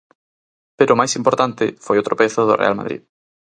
Pero 0.77 0.91
o 0.93 0.99
máis 0.99 1.13
importante 1.19 1.63
foi 1.85 1.97
o 1.99 2.05
tropezo 2.07 2.41
do 2.45 2.59
Real 2.61 2.75
Madrid. 2.79 3.01